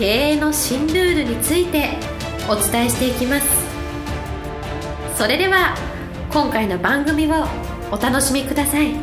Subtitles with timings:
[0.00, 1.90] 経営の新ルールについて
[2.48, 3.46] お伝えしていきます
[5.14, 5.76] それでは
[6.32, 7.44] 今回の番組を
[7.92, 8.94] お楽しみください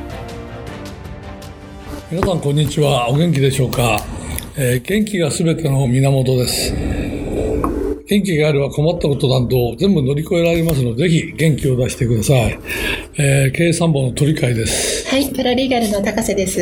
[2.09, 3.99] 皆さんこんにちはお元気でしょうか、
[4.57, 12.57] えー、元気がすべての源です元気があれば困ったことなど全部乗り越えられますので、ぜひ元気を出してください。
[13.17, 15.09] えー、経営参謀の鳥海です。
[15.09, 16.61] はい、パラリーガルの高瀬です。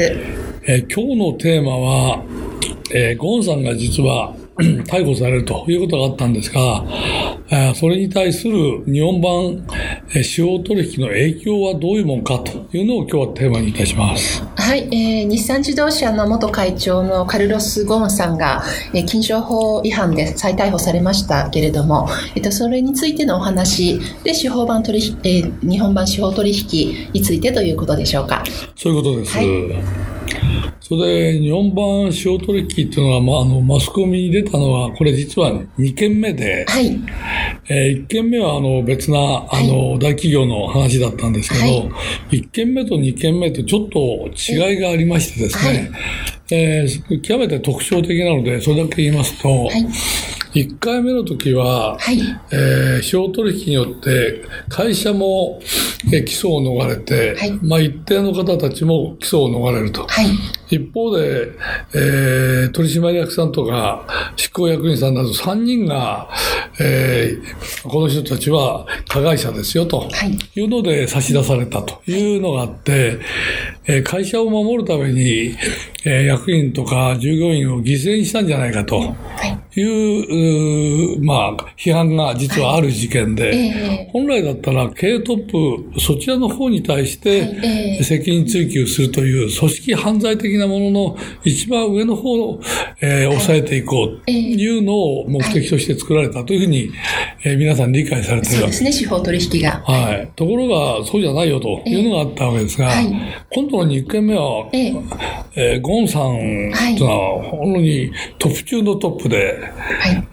[0.68, 2.24] えー、今日のテーマは、
[2.92, 4.36] えー、ゴンさんが実は
[4.88, 6.86] 逮捕されるということがあったんですが、
[7.76, 9.68] それに対する日本版
[10.24, 14.42] 司法取引の影響はどういうものかというのを今日はテーマにいたします。
[14.56, 28.44] はい、えー、日産自動車の元会長のカルロス・ゴーンさんが、えー、金商法違反で再逮捕されましたけれども、えっと、それについてのお話で司法版取引、えー、日本版司法取引についてということでしょうか。
[28.76, 29.38] そういうことです。
[29.38, 30.15] はい
[30.88, 37.02] それで、日本版司法取引っていうのは、まあ、あの、マスコミに出たのは、これ実は2件目で、はい。
[37.68, 41.70] えー、1件目は、あの、別な、あの、はい、大企業の話だったんですけど、は
[42.32, 45.90] い、1件目と2件目ってちょっと違いがありましてですね、
[46.52, 49.88] はい、えー、極めて特徴的なので、それだけ言いますと、はい。
[50.54, 52.20] 1回目の時は、はい、
[52.52, 55.60] えー、司法取引によって会社も、
[56.14, 60.06] えー、起訴を逃れて、はい、まあ一定の方たちも起訴を逃れると。
[60.08, 60.28] はい、
[60.70, 61.52] 一方で、
[61.94, 64.06] えー、取締役さんとか
[64.36, 66.30] 執行役員さんなど3人が、
[66.80, 70.10] えー、この人たちは加害者ですよと。
[70.56, 70.62] い。
[70.62, 72.02] うので差し出されたと。
[72.10, 73.20] いうのがあって、
[73.86, 75.56] えー、会社を守るために、
[76.06, 79.16] えー、役員とか従業員を犠牲にしたんじゃないかと。
[79.48, 79.56] い。
[81.18, 92.60] う、まあ、批判が実はある事件で、本来だったら経営トップ、そちらの方に対して責任追及するという組織犯罪的なものの一番上の方を、
[93.02, 96.92] えー、抑えていこうというのを目的として作られたというふうに、
[97.44, 98.68] えー、皆さん理解されてるわけ。
[98.68, 98.78] です。
[98.80, 99.82] そうですね、司法取引が。
[99.86, 100.32] はい。
[100.36, 102.92] ところが、そうじゃないよというのがあったわけですが、
[103.52, 109.60] 今度の2件目は、えー、ゴンさんというのは、本当にトップ中のトップで、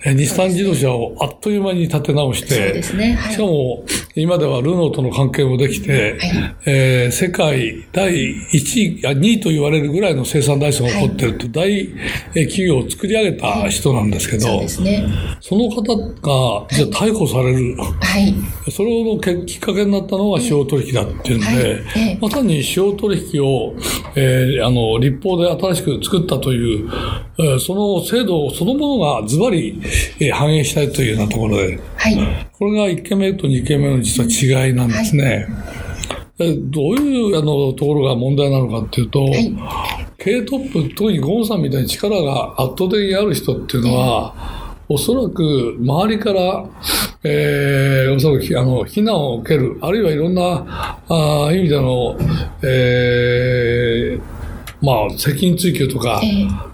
[0.02, 3.14] はい、日産自動車をあっという間に立て直して、ね。
[3.14, 3.84] はい、しかも
[4.14, 11.88] 今ではルノーとの関係もできて、はい、えー、世界第1位、2位と言われるぐらいの生産台数が起こってると、大
[12.34, 15.06] 企業を作り上げた人なんですけど、はいそね、
[15.40, 18.18] その方がじゃ逮捕される、は
[18.66, 23.74] い、それのきっかけになったのが司法取引だっていうんで、まさに司法取引を、
[24.14, 26.90] えー、あの立法で新しく作ったという、
[27.38, 29.80] えー、その制度そのものがズバリ、
[30.20, 35.48] えー、反映したいというようなところで、はい、これが1件目と2件目の実は違いなんですね。
[36.38, 39.52] はい、どういうあのところが問題なのかっていうと、はい、
[40.16, 46.64] 経営トップ、特にゴンさんみたいに力が圧倒的にある人っていうのは、おそらく周りから、
[47.24, 52.16] えー、おそらくあの非難を受ける、あるいはいろんなあ意味での、
[52.62, 53.31] えー、
[54.82, 56.20] まあ、責任追及とか、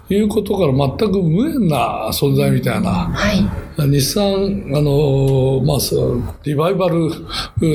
[0.09, 4.23] いうことから全く無縁な存在みたいな、はい、日産、
[4.73, 5.77] あの、まあ、
[6.43, 7.11] リバイバル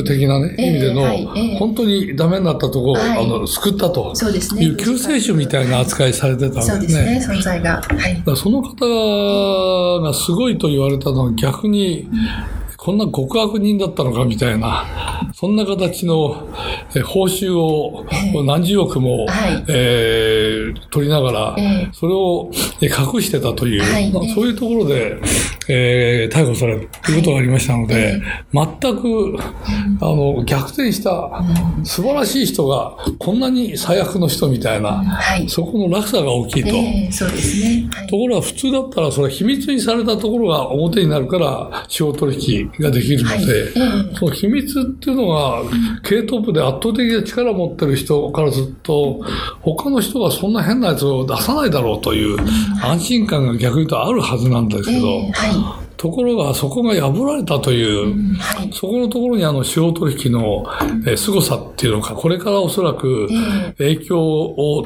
[0.04, 4.12] 的なね、意味での、はい、本当にダメになったところを、はい、あの救ったと
[4.58, 7.04] いう救世主みたいな扱いされてたわけですね。
[7.04, 7.82] そうですね、存在が。
[7.82, 12.08] はい、その方がすごいと言われたのは逆に、
[12.84, 14.84] こんな極悪人だったのかみたいな、
[15.32, 16.46] そんな形の
[17.06, 18.04] 報酬を
[18.44, 19.26] 何十億も、
[19.68, 21.56] えー、取りながら、
[21.94, 22.50] それを
[22.82, 25.18] 隠してたという、まあ、そういうところで、
[25.68, 28.20] えー、逮捕されるということがありましたので、
[28.52, 28.66] 全
[28.96, 29.36] く
[30.00, 31.42] あの逆転した
[31.84, 35.02] 素晴らしい人がこんなに最悪の人みたいな、
[35.48, 36.70] そこの落差が大きいと。
[37.12, 37.88] そうですね。
[38.08, 45.62] ところが普通だったらそれは秘密にされたところが表になるから司法取引ができるので、はい、その秘密っていうのが、
[46.02, 49.24] 経営トップで圧倒的な力を持ってる人からすると、
[49.60, 52.38] 他の人がそんな変なやつを出さないだろうという
[52.82, 55.20] 安心感が逆に言うとあるはずなんですけど、
[55.58, 60.64] mãe ところが、そこが破られたという、うんはい、そこのところにあの、司法取引の、
[61.06, 63.28] えー、凄さっていうのか、これからおそらく
[63.78, 64.84] 影響を、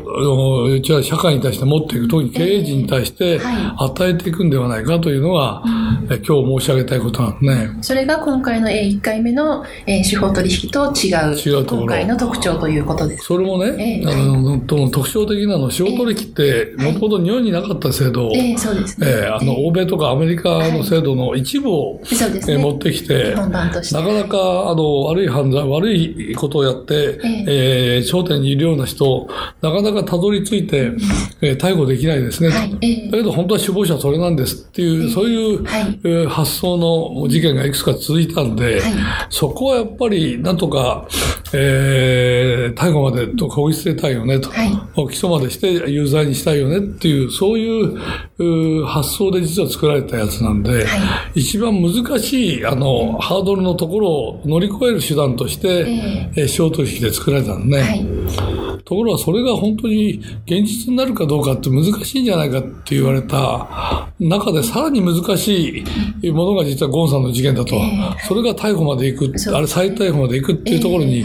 [0.70, 3.40] えー、社会に対して持っていく、特に経営陣に対して
[3.76, 5.62] 与えていくんではないかというのが、
[6.10, 7.78] えー、今日申し上げたいことなんですね。
[7.82, 11.82] それが今回の1回目の、えー、司法取引と違う、違うところ。
[11.82, 13.24] 今回の特徴ということです。
[13.24, 14.60] それもね、えー、あの、
[14.90, 19.06] 特徴的なの、司法取引って、もともと日本になかった制度を、えー、そうですね。
[19.08, 22.00] えー、あの、欧米とかアメリカの制度の一部を、
[22.46, 29.28] ね、持ってきて、なかなか、あの、悪い犯罪、悪いことをやって、えー、頂点にいるような人、
[29.62, 30.92] なかなかたどり着いて、
[31.40, 32.50] えー、逮捕できないですね。
[32.50, 38.92] はい、だけど本当は首謀者はそれなんですっていう、そういう、はい、発想の事件がいくつか続いたんで、はい、
[39.30, 41.08] そこはやっぱりなんとか、
[41.52, 57.80] えー、逮捕までとこぎ捨てたいよねと、はい、起訴までして有罪にしたいよねっていう、そういう発想で実は作られたやつなんで、はい、一番難しいあのハードルのところを乗り越える手段として、えー、小取引で作られたんね。
[57.80, 65.84] はいところがそれが本当に現実になるかどうかって難しいんじゃないかって言われた中でさらに難し
[66.22, 67.80] いものが実はゴンさんの事件だと。
[68.26, 71.24] それが逮捕まで行く、あれ再逮捕まで行くっていうところに、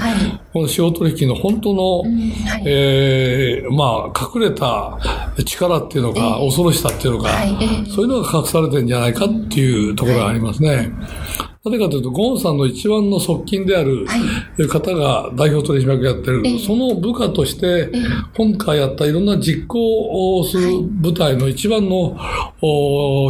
[0.51, 2.03] この司法取引の本当の、
[2.65, 4.99] えまあ隠れた
[5.45, 7.29] 力っていうのか、恐ろしさっていうのか、
[7.93, 10.91] そういうのが隠されてるんじゃないかっていうところがありますね。
[11.65, 14.05] なぜかというと、ゴンさんの一番の側近である
[14.67, 17.89] 方が代表取締役やってる、はい、その部下として、
[18.35, 22.17] 今回やったいろんな実行をする部隊の一番の、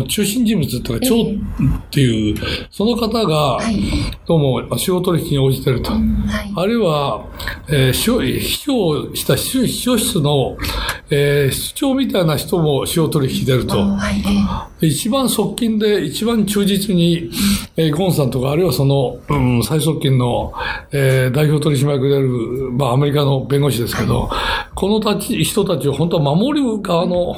[0.07, 2.35] 中心人物というか、長っていう、
[2.71, 3.59] その方が、
[4.25, 5.91] どうも司法取引に応じてると。
[6.55, 7.27] あるいは、
[7.69, 10.57] えー、秘書した秘書室の、
[11.15, 13.77] えー、室長みたいな人も司法取引してると。
[14.81, 17.29] 一番側近で一番忠実に、
[17.77, 20.53] えー、ゴンさんとか、あるいはその、うん、最側近の、
[20.91, 22.27] えー、代表取締役である、
[22.71, 27.35] まあ、アメリカの弁護士ですけど、はい、このたち人たちを本当は守る側の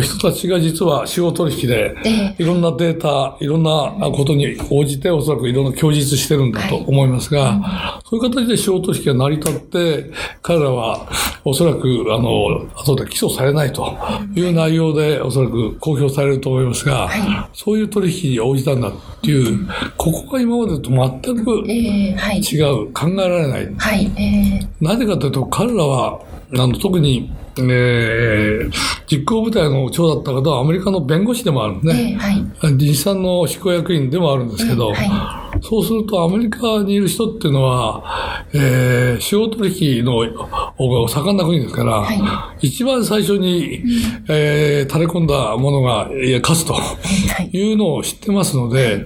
[0.00, 1.94] 人たちが実は司法取引で、
[2.38, 10.10] いろんなデータ、いろんなことに応じて、おそらくいろんな供述してるんだと思いますが、はい、そういう形で司法取引が成り立って、
[10.42, 11.08] 彼らは
[11.44, 13.96] おそらく、あの、後で起訴されないと。
[14.34, 16.86] いう内容で、おそらく公表されると思います。
[16.86, 23.74] が、はい、そういう取引に応じたんだっていう、ここが今までと全く違う、えーはい、考えられない。
[23.76, 24.10] はい。
[24.16, 26.20] えー、なぜかというと、彼らは、
[26.54, 28.72] あの特にえー、
[29.06, 32.12] 実行部隊の長だった方はアメリカの弁護士でもあるんですね。
[32.12, 42.12] えーはい、実際の執行役員でもあるんですけど、えーはい、そうするとアメリカにいる人っていうのは、えー、司法取引の盛んな国ですから、は
[42.60, 43.82] い、一番最初に、
[44.28, 46.08] えー、垂れ込んだものが
[46.42, 46.74] 勝つと
[47.52, 47.72] い。
[47.72, 49.04] うのを知ってますので、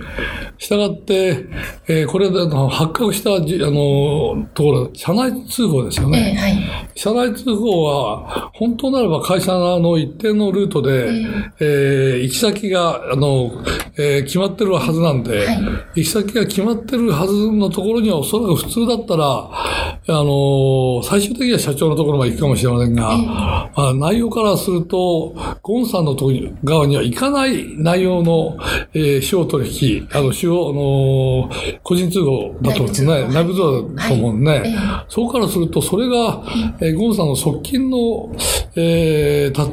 [0.59, 1.47] したがって、
[1.89, 6.35] えー、これで発覚したあのところ、社内通報ですよね。
[6.35, 13.63] えーはい、社内通報は、本当ならば会社の一定のルートで、えー、えー、行き先が、あの、
[13.99, 19.51] えー、決まってるはずなんで、はい、行き先が決まってるはずのところには、おそらく普通だったら、
[20.09, 26.31] あの、最終的には社長のところまで行くかもしれませんが、えー、まあ、内容からすると、ゴンさんのと
[26.65, 28.57] 側には行かない内容の、
[28.95, 33.29] えー、司法取引、あの、司法、あの、個人通報だと思うんですね。
[33.29, 34.59] 内部通報だと思うんでね。
[34.59, 34.69] はい。
[34.69, 36.43] えー、そうからすると、それが、
[36.81, 38.33] えー、ゴンさんの側近の、
[38.77, 39.67] えー、た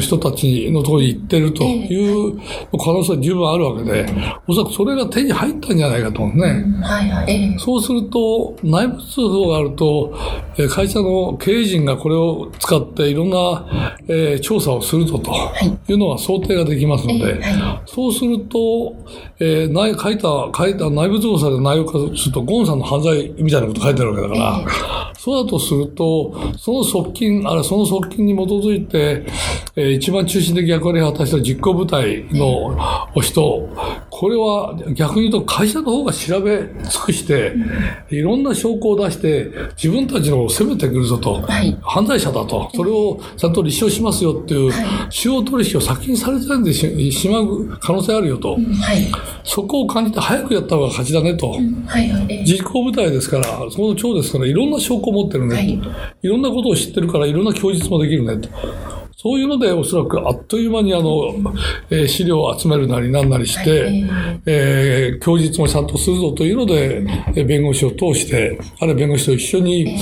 [0.00, 2.38] 人たちのところに行ってるという
[2.78, 4.06] 可能性は十分あるわけで、
[4.46, 6.64] おそらくそれが手に入ったんじゃないかと思うね。
[6.82, 10.14] はいはい、そうすると、内部通報があると、
[10.70, 13.66] 会社の経営陣がこれを使っていろんな、
[14.08, 15.32] えー、調査をするとと
[15.88, 15.94] い。
[15.94, 17.40] うのは想定ができますので、
[17.86, 18.94] そうすると、
[19.38, 29.26] えー、内書いた、書いた内部調査で内容化すると、ゴンさんの犯罪みたいなこと書いてあるわけだから、そうだとすると、その側近、あれその側近に基づいて、
[29.76, 32.76] えー、一番中心的役割を果たした実行部隊の
[33.20, 33.68] 人、
[34.20, 37.54] これは逆に言うと会社の方が調べ尽くして、
[38.10, 39.50] いろんな証拠を出して、
[39.82, 44.70] 自分たちのを責めてくるぞと、はい、犯罪者だと、それをちゃんと立証しますよっていう、
[45.08, 48.60] 司法取引を先にされてるんでしまう可能性あるよと、はい、
[49.42, 55.80] そこを感じて早くやった方が勝ちだねと、はいはい、実行部隊ですから、その長ですから、いろんな証拠を持ってるね、はい、
[56.20, 58.99] いろんなことを知ってるから、いろんな供述もできるねと。
[59.22, 61.34] そういうので、おそらくあっという間にあの、
[61.90, 69.98] えー、資料を集めるなりなんなりして、はい、えー、供述もちゃんとするぞというので、え弁護士を通して、あるいは弁護士と一緒に、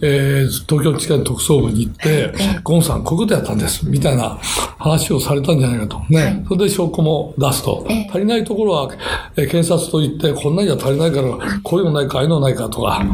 [0.00, 4.38] えー、東京地検特捜部に行って、ゴンさん、こういうことやったんです、みたいな
[4.78, 6.00] 話をされたんじゃないかと。
[6.08, 6.42] ね。
[6.48, 7.86] それで証拠も出すと。
[8.08, 8.90] 足りないところは、
[9.36, 13.04] えー、検察と言って、こんなには足りないから、こういうのないか、ああいうのないかとか、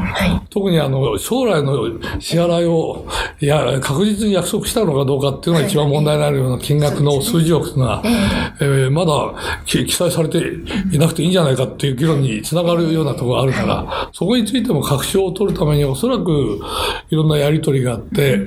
[0.51, 3.05] 特にあの、将来の支払いを、
[3.41, 8.03] いや、確実に約束したのかどうかっていうのが一番問題になるような金額の数字億が、
[8.61, 10.39] えー、まだ記載されて
[10.93, 16.61] いなくていいんじゃないかっていう議論につながるようなところがあるから、そこについても確証を取るためにおそらく
[17.11, 18.41] いろんなやり取りがあって、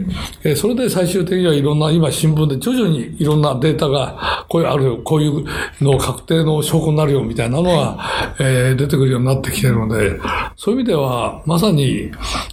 [0.43, 5.45] えー、それで最終的にはいろんな今新聞で徐々にいろんなデータがこういうある、こういう
[5.81, 7.99] の確定の証拠になるよみたいなのが、
[8.39, 10.19] えー、出てくるようになってきてるので、
[10.55, 12.11] そういう意味ではまさに、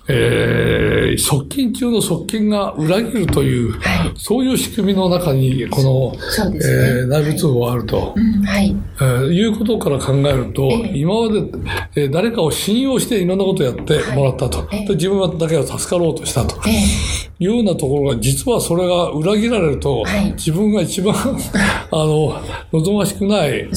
[0.08, 6.60] えー、側近中の側近が裏切るという、はい、そういう仕組みの中にこの、ね。
[6.62, 8.14] えー、内部通報があると、
[8.44, 8.76] はい。
[9.00, 21.14] えー、いうことから考えると、えー、今まで、えー、誰かを信用していろんなことをやってもらったと、はい、で自分だけは助かろうとしたと、えー、いうようなところが実はそれが裏切られると、はい、自分が一番
[21.90, 22.34] あの
[22.72, 23.68] 望ましくない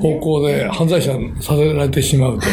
[0.00, 2.46] 方向で犯罪者させられてしまうと。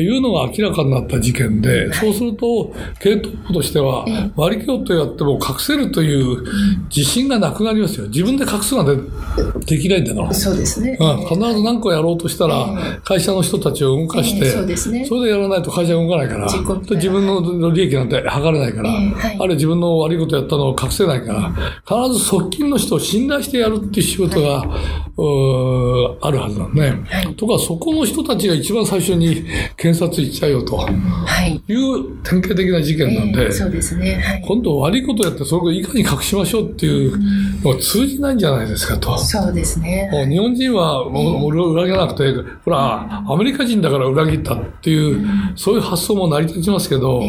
[0.00, 4.06] いうのが明らかになった事件で、そうすると、系トップとしては、
[4.36, 6.44] 割り切とやっても隠せるという
[6.94, 8.06] 自信がなくなりますよ。
[8.06, 10.32] 自分で隠すなんてできないんだから。
[10.32, 10.96] そうですね。
[11.00, 15.04] うん、必ず何個やろうとしたら、会社の人たちを動かして、そうですね。
[15.06, 24.62] それでやらないと会社が動かないから、自分の利益なんて測れないから、あるいは自分の悪いことやったのを隠せないから、必ず側近の人を信頼してやるっていう仕事が、
[26.22, 27.34] あるはずなんね。
[27.36, 29.44] とか、そこの人たちが一番最初に
[29.76, 30.86] 検察行っちゃうよと、
[31.68, 31.74] い。
[31.74, 34.42] う典型的な事件なんで、そうですね。
[34.46, 37.18] 今度悪いことやって、それをいかに隠しましょうっていう
[37.62, 39.16] のが通じないんじゃないですかと。
[39.18, 40.10] そうですね。
[40.28, 42.34] 日本人はもう裏切らなくて、
[42.64, 47.22] ほら、アメリカ人だから裏切ったっていう、そういう発想も成り立ちますけど、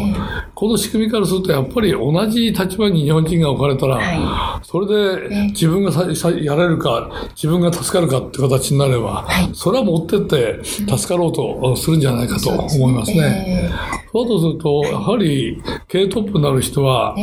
[0.55, 13.69] この仕組みからすると、やっぱり同じ立場に日本人が置かれたら、それで自分がさやれるか、自分が助かるかって形になれば、それは持ってって助かろうとするんじゃないかと思いますね。
[14.11, 17.15] そうとすると、やはり経営トップになる人は、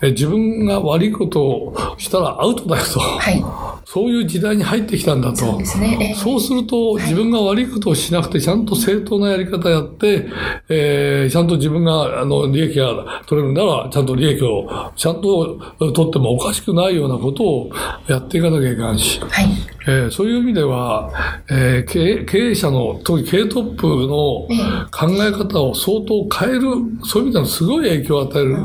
[0.00, 3.00] え自分が悪いことをしたらアウトだよと。
[3.00, 5.36] はいそういう時代に入ってきたんだと。
[5.36, 6.14] そうですね。
[6.54, 10.28] ると、自分が悪いことをしなくて、ちゃんと正当なやり方やって、
[10.70, 17.70] えー、ちゃんと自分が、あの、利益が取れるなら、ちゃんと利益を、ちゃんと取ってもおかしくないようなことを
[18.08, 19.20] やっていかなきゃいけないし。
[19.20, 19.72] はい。
[19.84, 21.10] えー、そういう意味では、
[21.50, 24.46] えー、経経営者の、特に経営トップの
[24.90, 26.62] 考え方を相当変える、
[27.04, 28.56] そういう意味ではすごい影響を与える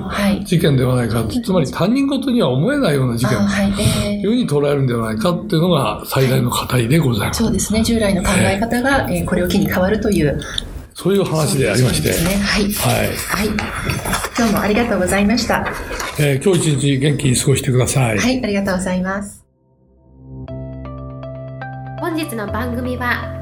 [0.45, 1.23] 事件ではないか。
[1.23, 7.43] はい、つまり他人事には思えないような事件というふうに捉えるんではないかっていうのが最大の課題でございます。
[7.43, 7.83] そうですね。
[7.83, 10.39] 従来の考え方が、えー、これを機に変わるという。
[10.93, 12.09] そういう話でありまして。
[12.09, 12.71] ね、はい。
[12.73, 13.07] はい。
[13.07, 13.47] はい。
[14.37, 15.67] 今日もありがとうございました。
[16.19, 18.17] えー、今日一日元気に過ごしてください。
[18.17, 19.45] はい、ありがとうございます。
[21.99, 23.33] 本日の番組は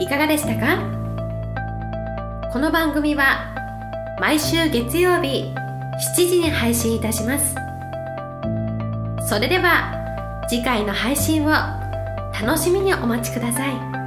[0.00, 0.78] いかがでしたか？
[2.52, 3.54] この番組は
[4.20, 5.44] 毎週月曜日
[6.16, 7.54] 7時に配信いたします。
[9.28, 10.01] それでは
[10.52, 14.01] 次回の配信を楽しみにお待ちください。